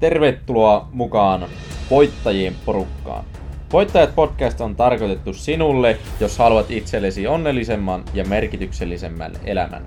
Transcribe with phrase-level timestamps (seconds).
[0.00, 1.46] Tervetuloa mukaan
[1.90, 3.24] voittajien porukkaan.
[3.72, 9.86] Voittajat podcast on tarkoitettu sinulle, jos haluat itsellesi onnellisemman ja merkityksellisemmän elämän.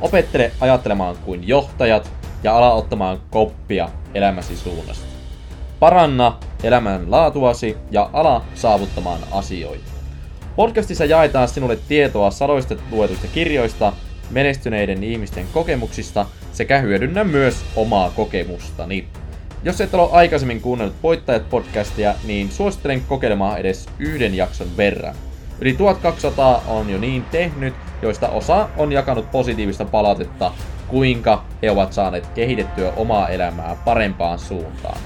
[0.00, 2.10] Opettele ajattelemaan kuin johtajat
[2.42, 5.06] ja ala ottamaan koppia elämäsi suunnasta.
[5.80, 9.90] Paranna elämän laatuasi ja ala saavuttamaan asioita.
[10.56, 13.92] Podcastissa jaetaan sinulle tietoa sadoista luetuista kirjoista,
[14.30, 19.08] menestyneiden ihmisten kokemuksista sekä hyödynnä myös omaa kokemustani.
[19.64, 25.14] Jos et ole aikaisemmin kuunnellut Voittajat podcastia, niin suosittelen kokeilemaan edes yhden jakson verran.
[25.60, 30.52] Yli 1200 on jo niin tehnyt, joista osa on jakanut positiivista palautetta,
[30.88, 34.98] kuinka he ovat saaneet kehitettyä omaa elämää parempaan suuntaan.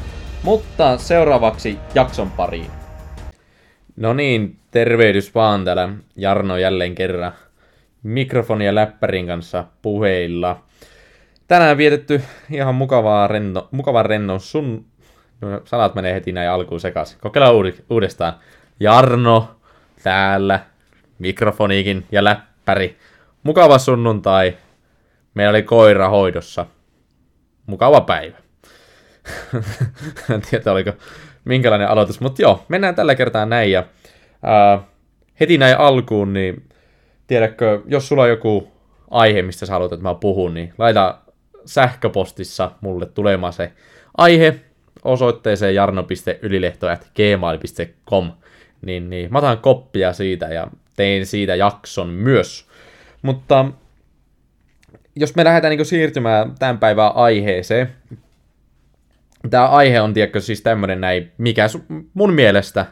[0.43, 2.71] Mutta seuraavaksi jakson pariin.
[3.97, 7.33] No niin, tervehdys vaan täällä Jarno jälleen kerran
[8.03, 10.66] mikrofoni ja läppärin kanssa puheilla.
[11.49, 14.87] Tänään vietetty ihan mukavaa, renno, mukava rennon sun...
[15.41, 17.19] No, sanat menee heti näin alkuun sekaisin.
[17.21, 17.55] Kokeillaan
[17.91, 18.33] uudestaan.
[18.81, 19.61] Jarno
[20.03, 20.61] täällä,
[21.19, 22.97] mikrofoniikin ja läppäri.
[23.43, 24.57] Mukava sunnuntai.
[25.35, 26.67] Meillä oli koira hoidossa.
[27.67, 28.37] Mukava päivä.
[30.35, 30.93] en tiedä, oliko
[31.45, 33.73] minkälainen aloitus, mutta joo, mennään tällä kertaa näin.
[33.73, 33.85] Ja,
[34.43, 34.81] ää,
[35.41, 36.69] heti näin alkuun, niin
[37.27, 38.73] tiedätkö, jos sulla on joku
[39.11, 41.19] aihe, mistä sä haluat, että mä puhun, niin laita
[41.67, 43.73] sähköpostissa mulle tulemaan se
[44.17, 44.61] aihe
[45.05, 48.33] osoitteeseen jarno.ylilehto.gmail.com,
[48.83, 52.67] niin, niin mä otan koppia siitä ja tein siitä jakson myös.
[53.23, 53.65] Mutta
[55.17, 57.93] jos me lähdetään niin siirtymään tämän päivän aiheeseen,
[59.51, 61.67] tämä aihe on tiedätkö, siis tämmöinen näin, mikä
[62.15, 62.87] mun mielestä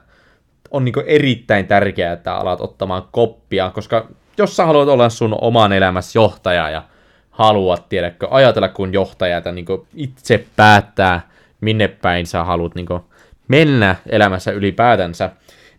[0.71, 5.73] on niin erittäin tärkeää, että alat ottamaan koppia, koska jos sä haluat olla sun oman
[5.73, 6.83] elämässä johtaja ja
[7.35, 11.29] haluat, tiedätkö, ajatella kuin johtaja, että niin itse päättää,
[11.61, 12.87] minne päin sä haluat niin
[13.49, 15.31] mennä elämässä ylipäätänsä,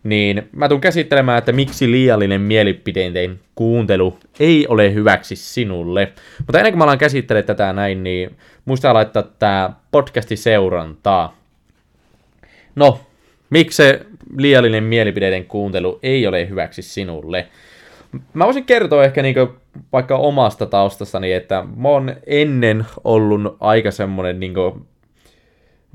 [0.04, 6.12] niin mä tuun käsittelemään, että miksi liiallinen mielipiteiden kuuntelu ei ole hyväksi sinulle.
[6.38, 11.36] Mutta ennen kuin mä alan käsittelemään tätä näin, niin muista laittaa tää podcasti seurantaa.
[12.74, 13.00] No,
[13.50, 14.00] miksi se
[14.36, 17.46] liiallinen mielipiteiden kuuntelu ei ole hyväksi sinulle?
[18.34, 19.54] Mä voisin kertoa ehkä niinku
[19.92, 24.86] vaikka omasta taustastani, että mä oon ennen ollut aika semmonen niinku,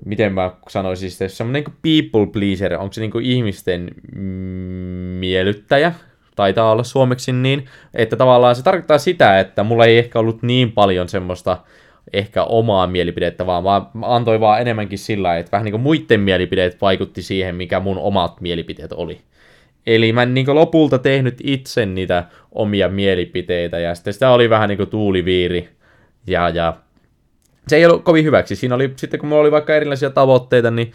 [0.06, 3.92] miten mä sanoisin sitten, semmonen niinku people pleaser, onko se niinku ihmisten
[5.20, 5.94] miellyttäjä,
[6.36, 10.72] taitaa olla suomeksi niin, että tavallaan se tarkoittaa sitä, että mulla ei ehkä ollut niin
[10.72, 11.58] paljon semmoista
[12.14, 16.82] ehkä omaa mielipidettä, vaan mä antoin vaan enemmänkin sillä että vähän niin kuin muiden mielipiteet
[16.82, 19.22] vaikutti siihen, mikä mun omat mielipiteet oli.
[19.88, 24.70] Eli mä en niin lopulta tehnyt itse niitä omia mielipiteitä, ja sitten sitä oli vähän
[24.70, 25.70] niin kuin tuuliviiri,
[26.28, 26.78] ja, ja
[27.68, 28.56] se ei ollut kovin hyväksi.
[28.56, 30.92] Siinä oli, sitten kun mulla oli vaikka erilaisia tavoitteita, niin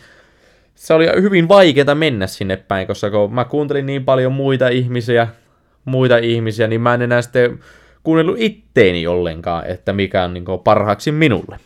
[0.75, 5.29] se oli hyvin vaikeaa mennä sinne päin, koska kun mä kuuntelin niin paljon muita ihmisiä,
[5.85, 7.59] muita ihmisiä, niin mä en enää sitten
[8.03, 11.59] kuunnellut itteeni ollenkaan, että mikä on niin parhaaksi minulle.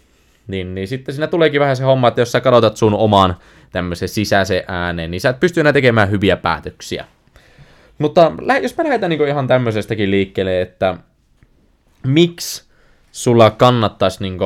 [0.51, 3.37] Niin, niin sitten siinä tuleekin vähän se homma, että jos sä kadotat sun oman
[3.73, 7.05] tämmöisen sisäisen äänen, niin sä et pysty enää tekemään hyviä päätöksiä.
[7.99, 10.97] Mutta jos mä lähdetään niin ihan tämmöisestäkin liikkeelle, että
[12.07, 12.71] miksi
[13.13, 14.39] sulla kannattaisi niin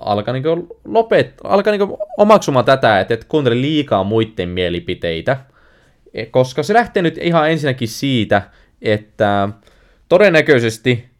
[0.00, 0.44] alkaa, niin
[0.84, 5.36] lopet, alkaa niin omaksumaan tätä, että et kuuntele liikaa muiden mielipiteitä,
[6.14, 8.42] e, koska se lähtee nyt ihan ensinnäkin siitä,
[8.82, 9.48] että
[10.08, 11.13] todennäköisesti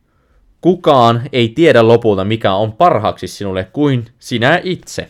[0.64, 5.08] kukaan ei tiedä lopulta, mikä on parhaaksi sinulle kuin sinä itse.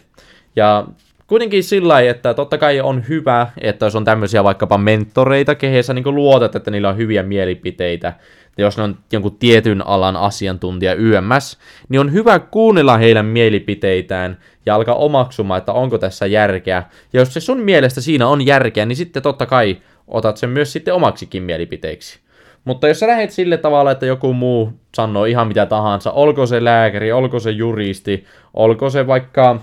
[0.56, 0.87] Ja
[1.26, 5.84] kuitenkin sillä lailla, että totta kai on hyvä, että jos on tämmöisiä vaikkapa mentoreita, kehen
[5.94, 8.12] niin luotat, että niillä on hyviä mielipiteitä,
[8.59, 14.38] ja jos ne on jonkun tietyn alan asiantuntija YMS, niin on hyvä kuunnella heidän mielipiteitään
[14.66, 16.82] ja alkaa omaksumaan, että onko tässä järkeä.
[17.12, 19.76] Ja jos se sun mielestä siinä on järkeä, niin sitten totta kai
[20.09, 22.24] otat sen myös sitten omaksikin mielipiteiksi.
[22.65, 26.65] Mutta jos sä lähdet sille tavalla, että joku muu sanoo ihan mitä tahansa, olko se
[26.65, 29.61] lääkäri, olko se juristi, olko se vaikka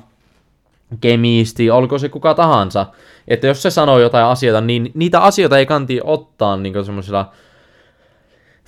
[1.02, 2.86] kemiisti, olko se kuka tahansa,
[3.28, 7.32] että jos se sanoo jotain asioita, niin niitä asioita ei kanti ottaa niin semmoisella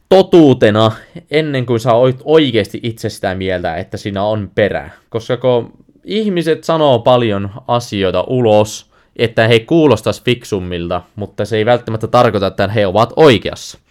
[0.09, 0.91] totuutena
[1.31, 4.89] ennen kuin sä oot oikeasti itse sitä mieltä, että siinä on perä.
[5.09, 5.71] Koska kun
[6.03, 12.67] ihmiset sanoo paljon asioita ulos, että he kuulostais fiksummilta, mutta se ei välttämättä tarkoita, että
[12.67, 13.82] he ovat oikeassa.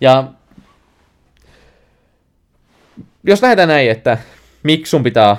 [0.00, 0.24] Ja
[3.24, 4.18] jos lähdetään näin, että
[4.62, 5.36] miksi sun pitää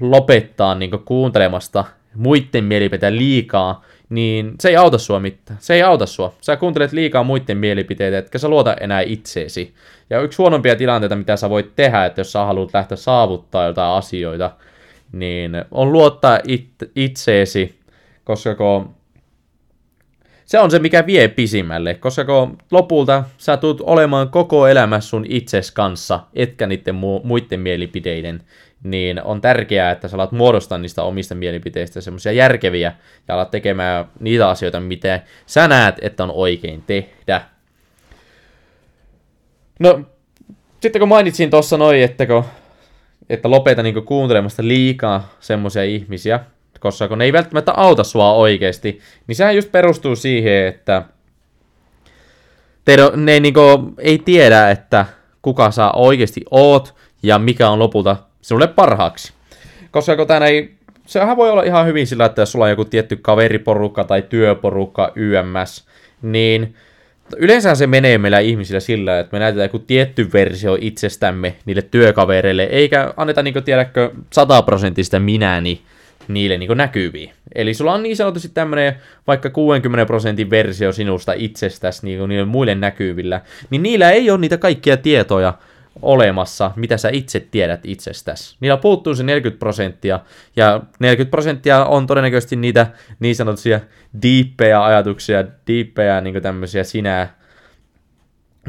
[0.00, 1.84] lopettaa niin kuuntelemasta
[2.14, 5.58] muiden mielipiteitä liikaa, niin se ei auta sua mitään.
[5.62, 6.34] Se ei auta sua.
[6.40, 9.74] Sä kuuntelet liikaa muiden mielipiteitä, etkä sä luota enää itseesi.
[10.10, 13.92] Ja yksi huonompia tilanteita, mitä sä voit tehdä, että jos sä haluat lähteä saavuttaa jotain
[13.92, 14.50] asioita,
[15.12, 17.78] niin on luottaa it, itseesi,
[18.24, 18.95] koska kun
[20.46, 25.24] se on se, mikä vie pisimmälle, koska kun lopulta sä tulet olemaan koko elämä sun
[25.28, 28.42] itses kanssa, etkä niiden mu- muiden mielipideiden,
[28.82, 32.92] niin on tärkeää, että sä alat muodostaa niistä omista mielipiteistä semmoisia järkeviä
[33.28, 37.40] ja alat tekemään niitä asioita, mitä sä näet, että on oikein tehdä.
[39.78, 40.00] No,
[40.80, 42.44] sitten kun mainitsin tuossa noin, että, kun,
[43.30, 46.40] että lopeta niin kuuntelemasta liikaa semmoisia ihmisiä,
[46.80, 51.02] koska kun ne ei välttämättä auta sua oikeasti, niin sehän just perustuu siihen, että
[52.84, 53.60] teidän, ne ei, niinku,
[53.98, 55.06] ei tiedä, että
[55.42, 59.32] kuka sä oikeasti oot ja mikä on lopulta sinulle parhaaksi.
[59.90, 60.74] Koska kun tänä ei,
[61.06, 65.12] sehän voi olla ihan hyvin sillä, että jos sulla on joku tietty kaveriporukka tai työporukka
[65.14, 65.86] YMS,
[66.22, 66.74] niin
[67.36, 72.62] yleensä se menee meillä ihmisillä sillä, että me näytetään joku tietty versio itsestämme niille työkavereille,
[72.62, 75.80] eikä anneta, niin tiedäkö, sataprosenttista minäni
[76.28, 77.32] niille niin näkyviin.
[77.54, 78.96] Eli sulla on niin sanotusti tämmöinen
[79.26, 83.40] vaikka 60 prosentin versio sinusta itsestäsi niin niille muille näkyvillä,
[83.70, 85.54] niin niillä ei ole niitä kaikkia tietoja
[86.02, 88.56] olemassa, mitä sä itse tiedät itsestäsi.
[88.60, 90.20] Niillä puuttuu se 40 prosenttia,
[90.56, 92.86] ja 40 prosenttia on todennäköisesti niitä
[93.20, 93.80] niin sanotusia
[94.22, 97.28] diippejä ajatuksia, diippejä niin tämmöisiä sinä,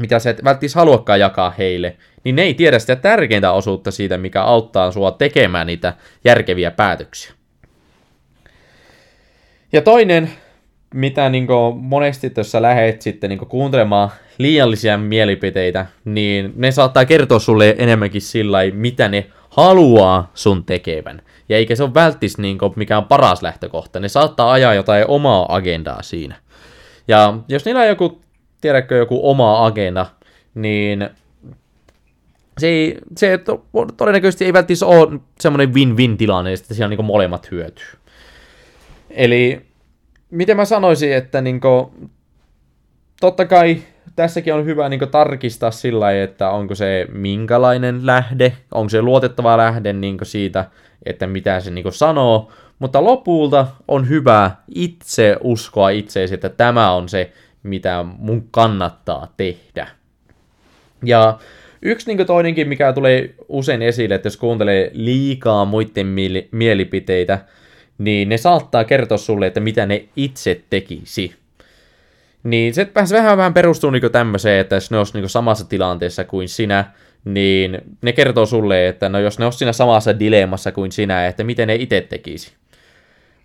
[0.00, 4.18] mitä sä et välttis haluakaan jakaa heille, niin ne ei tiedä sitä tärkeintä osuutta siitä,
[4.18, 5.94] mikä auttaa sua tekemään niitä
[6.24, 7.37] järkeviä päätöksiä.
[9.72, 10.30] Ja toinen,
[10.94, 11.46] mitä niin
[11.80, 18.58] monesti tuossa lähet sitten niin kuuntelemaan liiallisia mielipiteitä, niin ne saattaa kertoa sulle enemmänkin sillä
[18.72, 21.22] mitä ne haluaa sun tekevän.
[21.48, 24.00] Ja eikä se ole välttis niin mikään paras lähtökohta.
[24.00, 26.34] Ne saattaa ajaa jotain omaa agendaa siinä.
[27.08, 28.20] Ja jos niillä on joku,
[28.60, 30.06] tiedätkö, joku oma agenda,
[30.54, 31.10] niin
[32.58, 33.38] se, ei, se
[33.96, 37.86] todennäköisesti ei välttämättä ole semmoinen win-win tilanne, että siellä niin molemmat hyötyy.
[39.18, 39.60] Eli
[40.30, 41.94] miten mä sanoisin, että niinku,
[43.20, 43.82] totta kai
[44.16, 49.56] tässäkin on hyvä niinku tarkistaa sillä lailla, että onko se minkälainen lähde, onko se luotettava
[49.56, 50.64] lähde niinku siitä,
[51.06, 57.08] että mitä se niinku sanoo, mutta lopulta on hyvä itse uskoa itseesi, että tämä on
[57.08, 57.32] se,
[57.62, 59.88] mitä mun kannattaa tehdä.
[61.04, 61.38] Ja
[61.82, 66.06] yksi niin toinenkin, mikä tulee usein esille, että jos kuuntelee liikaa muiden
[66.52, 67.38] mielipiteitä,
[67.98, 71.34] niin ne saattaa kertoa sulle, että mitä ne itse tekisi.
[72.42, 76.48] Niin se vähän vähän perustuu niin tämmöiseen, että jos ne olisi niin samassa tilanteessa kuin
[76.48, 76.84] sinä,
[77.24, 81.44] niin ne kertoo sulle, että no jos ne olisi siinä samassa dilemmassa kuin sinä, että
[81.44, 82.52] miten ne itse tekisi.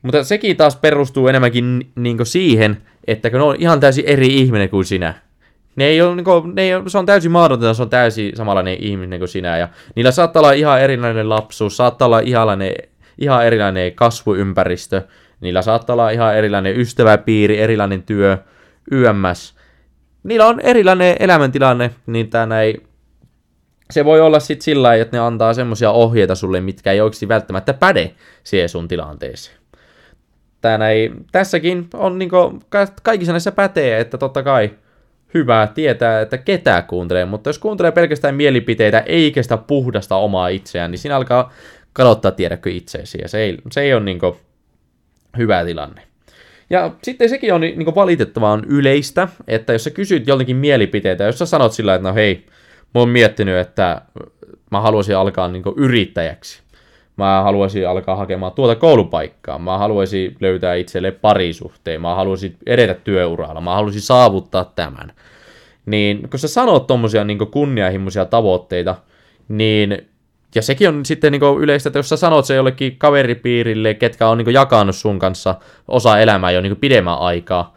[0.02, 2.78] Mutta sekin taas perustuu enemmänkin niin siihen,
[3.08, 5.14] että ne on ihan täysin eri ihminen kuin sinä.
[5.76, 8.36] Ne ei ole, niin kuin, ne ei ole, se on täysin mahdotonta, se on täysin
[8.36, 9.58] samanlainen ihminen kuin sinä.
[9.58, 12.74] Ja niillä saattaa olla ihan erilainen lapsuus, saattaa olla ihanlainen
[13.18, 15.02] ihan erilainen kasvuympäristö,
[15.42, 18.38] niillä saattaa olla ihan erilainen ystäväpiiri, erilainen työ,
[18.92, 19.56] YMS.
[20.24, 22.84] Niillä on erilainen elämäntilanne, niin tämä ei
[23.92, 27.74] se voi olla sitten sillä että ne antaa semmoisia ohjeita sulle, mitkä ei oikeasti välttämättä
[27.74, 28.12] päde
[28.44, 29.58] siihen sun tilanteeseen.
[30.62, 32.60] Tää ei, tässäkin on niinku,
[33.04, 34.70] kaikissa näissä pätee, että totta kai
[35.34, 40.92] hyvä tietää, että ketä kuuntelee, mutta jos kuuntelee pelkästään mielipiteitä eikä sitä puhdasta omaa itseään,
[40.92, 41.54] niin siinä alkaa
[41.94, 44.36] kadottaa tiedäkö itseesi, ja se ei, se ei ole niin kuin,
[45.38, 46.02] hyvä tilanne.
[46.70, 51.46] Ja sitten sekin on niin valitettavan yleistä, että jos sä kysyt joltakin mielipiteitä, jos sä
[51.46, 52.46] sanot sillä, että no hei,
[52.94, 54.02] mä oon miettinyt, että
[54.72, 56.64] mä haluaisin alkaa niin yrittäjäksi.
[57.18, 59.60] Mä haluaisin alkaa hakemaan tuota koulupaikkaa.
[59.60, 62.02] Mä haluaisin löytää itselle parisuhteen.
[62.02, 63.62] Mä haluaisin edetä työuralla.
[63.62, 65.14] Mä haluaisin saavuttaa tämän.
[65.86, 68.96] Niin kun sä sanot tommosia niin kunnianhimoisia tavoitteita,
[69.48, 70.08] niin
[70.56, 74.38] ja sekin on sitten niin yleistä, että jos sä sanot se jollekin kaveripiirille, ketkä on
[74.38, 75.56] niin jakanut sun kanssa
[75.88, 77.76] osa elämää jo niin pidemmän aikaa,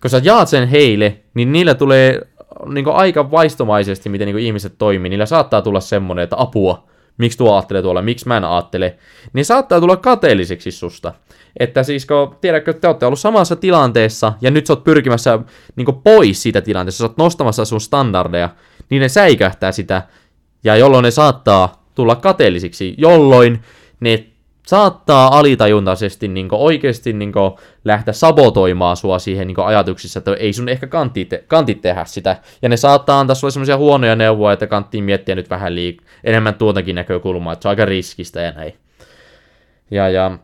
[0.00, 2.20] kun sä jaat sen heille, niin niillä tulee
[2.66, 5.08] niin aika vaistomaisesti, miten niin ihmiset toimii.
[5.08, 6.86] Niillä saattaa tulla semmoinen, että apua,
[7.18, 8.96] miksi tuo ajattelee tuolla, miksi mä en ajattele,
[9.32, 11.12] niin saattaa tulla kateelliseksi susta.
[11.60, 15.38] Että siis kun, tiedätkö, te olette ollut samassa tilanteessa, ja nyt sä oot pyrkimässä
[15.76, 18.48] niin pois siitä tilanteessa, sä oot nostamassa sun standardeja,
[18.90, 20.02] niin ne säikähtää sitä,
[20.64, 23.60] ja jolloin ne saattaa tulla kateellisiksi, jolloin
[24.00, 24.26] ne
[24.66, 27.32] saattaa alitajuntaisesti niin oikeasti niin
[27.84, 32.36] lähteä sabotoimaan sua siihen niin ajatuksissa, että ei sun ehkä kantti, te- kantti tehdä sitä.
[32.62, 36.54] Ja ne saattaa antaa sulle semmoisia huonoja neuvoja, että kanttiin miettiä nyt vähän liik- enemmän
[36.54, 38.74] tuotakin näkökulmaa, että se on aika riskistä ja näin.
[39.90, 40.38] Ja, ja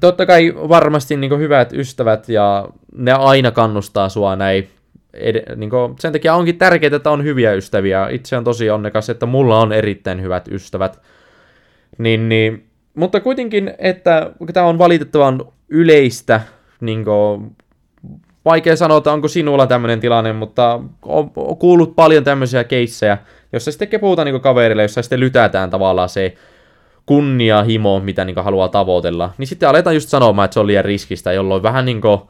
[0.00, 4.68] totta kai varmasti niin hyvät ystävät ja ne aina kannustaa sua näin
[5.14, 8.08] ed- niin kuin, sen takia onkin tärkeää, että on hyviä ystäviä.
[8.10, 11.00] Itse on tosi onnekas, että mulla on erittäin hyvät ystävät.
[11.98, 16.40] Niin, niin mutta kuitenkin, että tämä on valitettavan yleistä,
[16.80, 17.56] niin kuin,
[18.44, 23.18] vaikea sanoa, että onko sinulla tämmöinen tilanne, mutta on, kuullut paljon tämmöisiä keissejä,
[23.52, 26.34] jossa sitten puhutaan niin kaverille, jossa sitten lytätään tavallaan se
[27.06, 31.32] kunniahimo, mitä niin haluaa tavoitella, niin sitten aletaan just sanomaan, että se on liian riskistä,
[31.32, 32.20] jolloin vähän niin kuin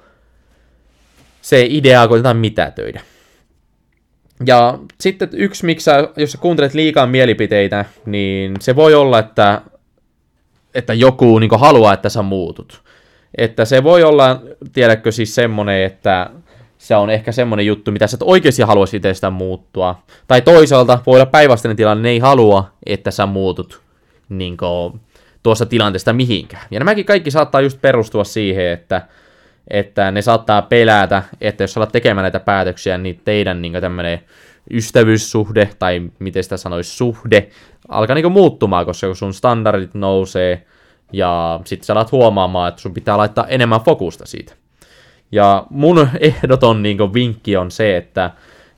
[1.42, 3.00] se idea koitetaan mitätöidä.
[4.46, 9.60] Ja sitten yksi, miksi sä, jos sä kuuntelet liikaa mielipiteitä, niin se voi olla, että,
[10.74, 12.82] että joku niin haluaa, että sä muutut.
[13.38, 16.30] Että se voi olla, tiedätkö, siis semmonen, että
[16.78, 20.02] se on ehkä semmonen juttu, mitä sä et oikeasti haluaisi itsestä muuttua.
[20.28, 23.82] Tai toisaalta voi olla päinvastainen tilanne, ne ei halua, että sä muutut
[24.28, 25.00] niin kuin,
[25.42, 26.66] tuossa tilanteesta mihinkään.
[26.70, 29.02] Ja nämäkin kaikki saattaa just perustua siihen, että,
[29.68, 34.20] että ne saattaa pelätä, että jos alat tekemään näitä päätöksiä, niin teidän niin tämmöinen
[34.70, 37.48] ystävyyssuhde, tai miten sitä sanoisi, suhde,
[37.88, 40.66] alkaa niin muuttumaan, koska sun standardit nousee,
[41.12, 44.54] ja sitten sä alat huomaamaan, että sun pitää laittaa enemmän fokusta siitä.
[45.32, 48.30] Ja mun ehdoton niin vinkki on se, että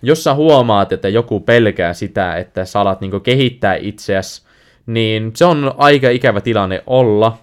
[0.02, 4.44] jos sä huomaat, että joku pelkää sitä, että sä alat niin kehittää itseäsi
[4.86, 7.38] niin se on aika ikävä tilanne olla,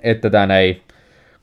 [0.00, 0.82] että tämä ei...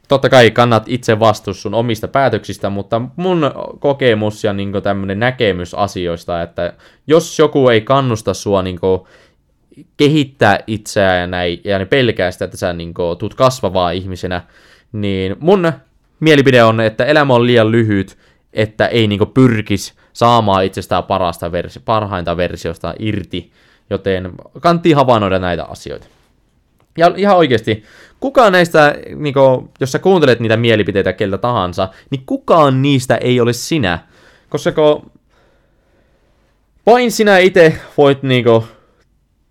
[0.07, 5.73] Totta kai kannat itse vastuus sun omista päätöksistä, mutta mun kokemus ja niin tämmöinen näkemys
[5.73, 6.73] asioista, että
[7.07, 8.79] jos joku ei kannusta sua niin
[9.97, 14.41] kehittää itseään ja, näin, ja ne pelkää sitä, että sä niin kuin, tuut kasvavaa ihmisenä,
[14.91, 15.71] niin mun
[16.19, 18.17] mielipide on, että elämä on liian lyhyt,
[18.53, 23.51] että ei niin pyrkisi saamaan itsestään parasta versi- parhainta versiosta irti
[23.89, 24.31] joten
[24.61, 26.07] kannattaa havainnoida näitä asioita.
[26.97, 27.83] Ja ihan oikeasti,
[28.23, 33.39] kukaan näistä, niin kuin, jos sä kuuntelet niitä mielipiteitä keltä tahansa, niin kukaan niistä ei
[33.39, 33.99] ole sinä.
[34.49, 35.11] Koska kun
[36.85, 38.63] vain sinä itse voit niin kuin,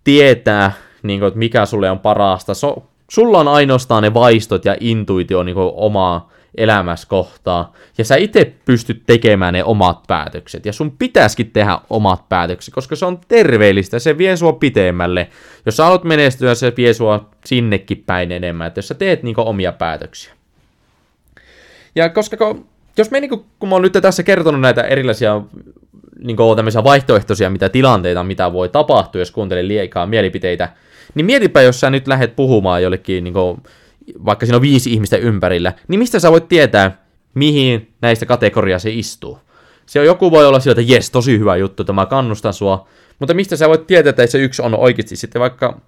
[0.03, 0.71] tietää,
[1.03, 2.53] niin kuin, että mikä sulle on parasta.
[2.53, 8.15] So, sulla on ainoastaan ne vaistot ja intuitio niin kuin, omaa elämässä kohtaa, ja sä
[8.15, 13.19] itse pystyt tekemään ne omat päätökset, ja sun pitäisikin tehdä omat päätökset, koska se on
[13.27, 15.29] terveellistä, se vie sua pitemmälle.
[15.65, 19.41] Jos sä haluat menestyä, se vie sua sinnekin päin enemmän, että jos sä teet niinku
[19.41, 20.33] omia päätöksiä.
[21.95, 22.65] Ja koska kun,
[22.97, 25.41] jos me niinku, kun mä oon nyt tässä kertonut näitä erilaisia
[26.19, 30.69] niinku, tämmöisiä vaihtoehtoisia mitä tilanteita, mitä voi tapahtua, jos kuuntelee liikaa mielipiteitä,
[31.15, 33.59] niin mietipä, jos sä nyt lähdet puhumaan jollekin niinku,
[34.25, 38.89] vaikka siinä on viisi ihmistä ympärillä, niin mistä sä voit tietää, mihin näistä kategoriaa se
[38.91, 39.39] istuu?
[39.85, 42.87] Se on, joku voi olla sillä, että jes, tosi hyvä juttu, että mä kannustan sua,
[43.19, 45.81] mutta mistä sä voit tietää, että se yksi on oikeasti sitten vaikka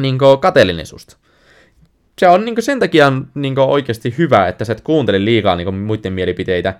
[0.00, 1.16] niin kateellinen susta?
[2.18, 6.12] Se on niin sen takia niin oikeasti hyvä, että sä et kuuntele liikaa niin muiden
[6.12, 6.78] mielipiteitä,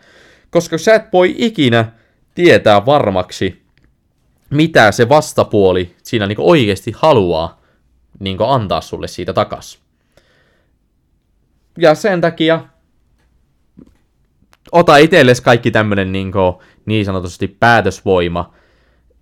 [0.50, 1.92] koska sä et voi ikinä
[2.34, 3.62] tietää varmaksi,
[4.50, 7.60] mitä se vastapuoli siinä niin oikeasti haluaa
[8.18, 9.87] niin antaa sulle siitä takas
[11.78, 12.60] ja sen takia
[14.72, 16.32] ota itsellesi kaikki tämmönen niin,
[16.86, 18.52] niin sanotusti päätösvoima,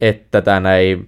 [0.00, 0.98] että tänä ei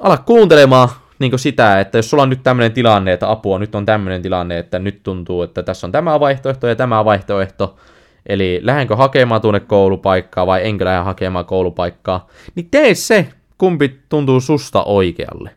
[0.00, 0.88] ala kuuntelemaan
[1.18, 4.58] niin sitä, että jos sulla on nyt tämmöinen tilanne, että apua, nyt on tämmöinen tilanne,
[4.58, 7.76] että nyt tuntuu, että tässä on tämä vaihtoehto ja tämä vaihtoehto,
[8.26, 13.28] eli lähdenkö hakemaan tuonne koulupaikkaa vai enkö lähde hakemaan koulupaikkaa, niin tee se,
[13.58, 15.50] kumpi tuntuu susta oikealle.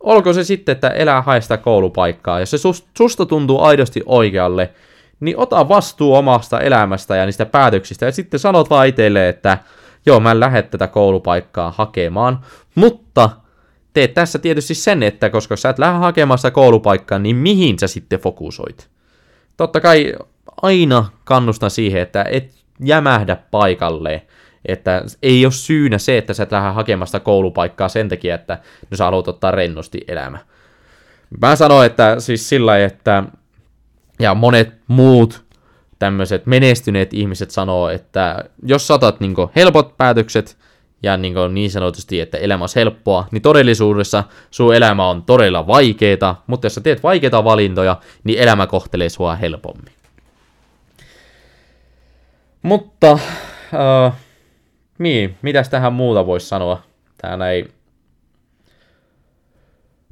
[0.00, 2.58] Olko se sitten, että elää haista koulupaikkaa, jos se
[2.98, 4.72] susta tuntuu aidosti oikealle,
[5.20, 9.58] niin ota vastuu omasta elämästä ja niistä päätöksistä, ja sitten sanot vaan itselle, että
[10.06, 12.38] joo, mä en lähde tätä koulupaikkaa hakemaan,
[12.74, 13.30] mutta
[13.92, 17.86] teet tässä tietysti sen, että koska sä et lähde hakemaan sitä koulupaikkaa, niin mihin sä
[17.86, 18.88] sitten fokusoit?
[19.56, 20.14] Totta kai
[20.62, 24.22] aina kannustan siihen, että et jämähdä paikalleen,
[24.64, 28.58] että ei ole syynä se, että sä et lähde hakemasta koulupaikkaa sen takia, että
[28.90, 30.38] no sä haluat ottaa rennosti elämä.
[31.40, 33.24] Mä sanoin, että siis sillä että
[34.20, 35.44] ja monet muut
[35.98, 40.58] tämmöiset menestyneet ihmiset sanoo, että jos saatat niin helpot päätökset
[41.02, 46.36] ja niin, niin sanotusti, että elämä on helppoa, niin todellisuudessa sun elämä on todella vaikeeta,
[46.46, 49.92] mutta jos sä teet vaikeita valintoja, niin elämä kohtelee sua helpommin.
[52.62, 54.12] Mutta äh,
[54.98, 56.82] niin, mitäs tähän muuta voisi sanoa?
[57.22, 57.68] Täällä ei...